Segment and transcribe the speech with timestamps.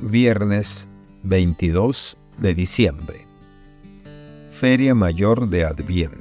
[0.00, 0.86] Viernes
[1.22, 3.26] 22 de diciembre.
[4.50, 6.20] Feria Mayor de Adviento.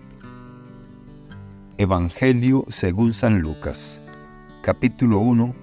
[1.78, 4.02] Evangelio según San Lucas,
[4.62, 5.54] capítulo 1,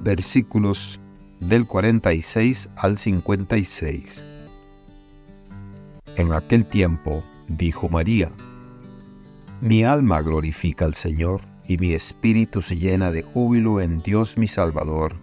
[0.00, 1.00] versículos
[1.40, 4.24] del 46 al 56.
[6.14, 8.30] En aquel tiempo dijo María,
[9.60, 14.46] Mi alma glorifica al Señor y mi espíritu se llena de júbilo en Dios mi
[14.46, 15.16] Salvador,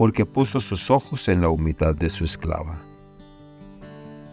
[0.00, 2.80] porque puso sus ojos en la humildad de su esclava.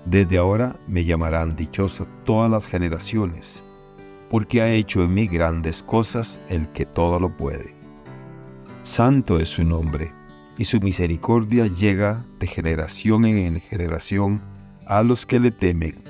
[0.06, 3.66] Desde ahora me llamarán dichosa todas las generaciones,
[4.30, 7.76] porque ha hecho en mí grandes cosas el que todo lo puede.
[8.84, 10.14] Santo es su nombre,
[10.58, 14.42] y su misericordia llega de generación en generación
[14.86, 16.02] a los que le temen.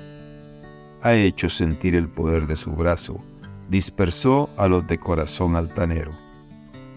[1.02, 3.20] Ha hecho sentir el poder de su brazo,
[3.68, 6.12] dispersó a los de corazón altanero,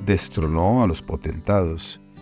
[0.06, 2.00] destronó a los potentados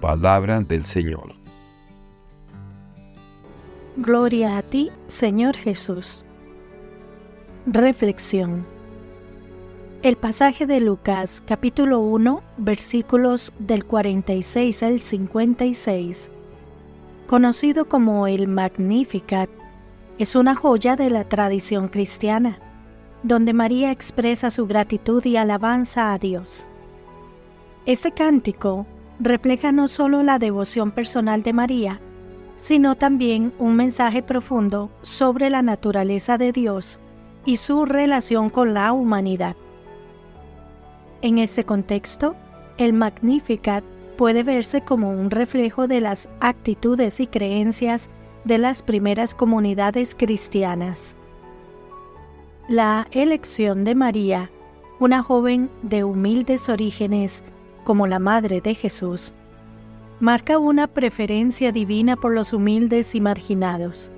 [0.00, 1.32] Palabra del Señor.
[3.96, 6.24] Gloria a ti, Señor Jesús.
[7.66, 8.66] Reflexión.
[10.02, 16.30] El pasaje de Lucas capítulo 1 versículos del 46 al 56,
[17.26, 19.48] conocido como el Magnificat,
[20.18, 22.58] es una joya de la tradición cristiana
[23.22, 26.68] donde María expresa su gratitud y alabanza a Dios.
[27.86, 28.86] Este cántico
[29.18, 32.00] refleja no solo la devoción personal de María,
[32.56, 37.00] sino también un mensaje profundo sobre la naturaleza de Dios
[37.44, 39.56] y su relación con la humanidad.
[41.22, 42.34] En ese contexto,
[42.78, 43.84] el Magnificat
[44.16, 48.10] puede verse como un reflejo de las actitudes y creencias
[48.44, 51.16] de las primeras comunidades cristianas.
[52.68, 54.50] La elección de María,
[54.98, 57.44] una joven de humildes orígenes
[57.86, 59.32] como la Madre de Jesús,
[60.18, 64.10] marca una preferencia divina por los humildes y marginados.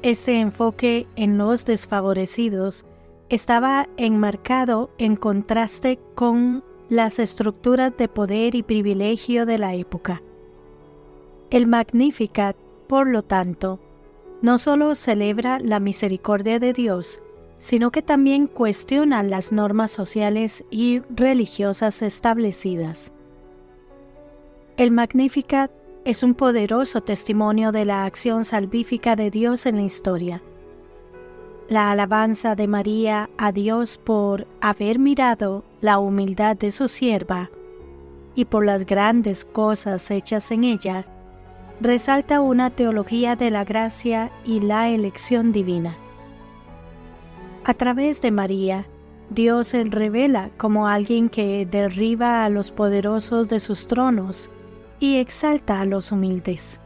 [0.00, 2.86] Ese enfoque en los desfavorecidos
[3.28, 10.22] estaba enmarcado en contraste con las estructuras de poder y privilegio de la época.
[11.50, 12.56] El Magnificat,
[12.86, 13.78] por lo tanto,
[14.40, 17.20] no solo celebra la misericordia de Dios,
[17.62, 23.12] sino que también cuestiona las normas sociales y religiosas establecidas.
[24.76, 25.70] El Magnificat
[26.04, 30.42] es un poderoso testimonio de la acción salvífica de Dios en la historia.
[31.68, 37.48] La alabanza de María a Dios por haber mirado la humildad de su sierva
[38.34, 41.06] y por las grandes cosas hechas en ella
[41.80, 45.96] resalta una teología de la gracia y la elección divina.
[47.64, 48.86] A través de María,
[49.30, 54.50] Dios se revela como alguien que derriba a los poderosos de sus tronos
[54.98, 56.80] y exalta a los humildes.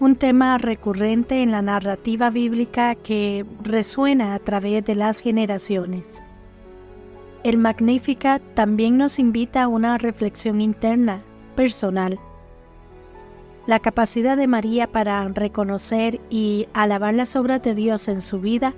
[0.00, 6.20] Un tema recurrente en la narrativa bíblica que resuena a través de las generaciones.
[7.44, 11.22] El Magnificat también nos invita a una reflexión interna,
[11.54, 12.18] personal,
[13.68, 18.74] la capacidad de María para reconocer y alabar las obras de Dios en su vida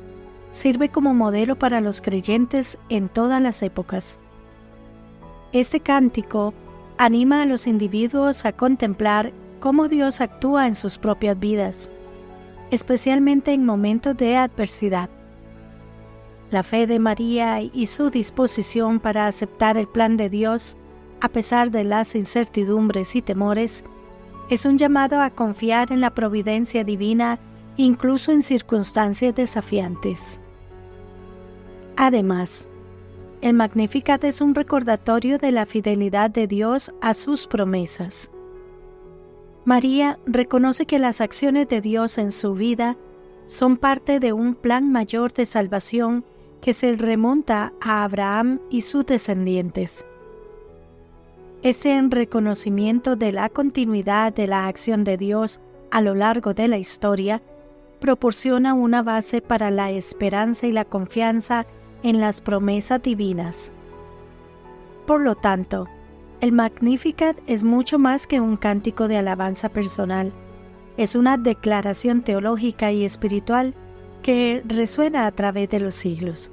[0.51, 4.19] sirve como modelo para los creyentes en todas las épocas.
[5.53, 6.55] Este cántico
[6.99, 11.91] anima a los individuos a contemplar cómo Dios actúa en sus propias vidas,
[12.71, 15.09] especialmente en momentos de adversidad.
[16.51, 20.77] La fe de María y su disposición para aceptar el plan de Dios,
[21.21, 23.85] a pesar de las incertidumbres y temores,
[24.49, 27.39] es un llamado a confiar en la providencia divina
[27.77, 30.41] incluso en circunstancias desafiantes.
[32.01, 32.69] Además,
[33.41, 38.31] el Magnificat es un recordatorio de la fidelidad de Dios a sus promesas.
[39.65, 42.97] María reconoce que las acciones de Dios en su vida
[43.47, 46.25] son parte de un plan mayor de salvación
[46.61, 50.07] que se remonta a Abraham y sus descendientes.
[51.63, 55.59] Ese reconocimiento de la continuidad de la acción de Dios
[55.91, 57.43] a lo largo de la historia
[58.01, 61.67] proporciona una base para la esperanza y la confianza
[62.03, 63.73] en las promesas divinas.
[65.07, 65.87] Por lo tanto,
[66.41, 70.33] El Magnificat es mucho más que un cántico de alabanza personal.
[70.97, 73.75] Es una declaración teológica y espiritual
[74.23, 76.51] que resuena a través de los siglos.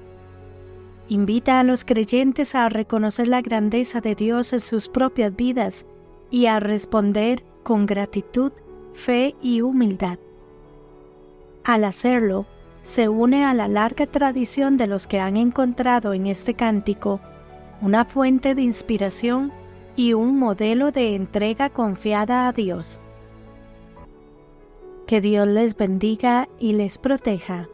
[1.08, 5.86] Invita a los creyentes a reconocer la grandeza de Dios en sus propias vidas
[6.32, 8.52] y a responder con gratitud,
[8.94, 10.18] fe y humildad.
[11.64, 12.46] Al hacerlo,
[12.86, 17.20] se une a la larga tradición de los que han encontrado en este cántico
[17.82, 19.52] una fuente de inspiración
[19.96, 23.02] y un modelo de entrega confiada a Dios.
[25.08, 27.70] Que Dios les bendiga y les proteja.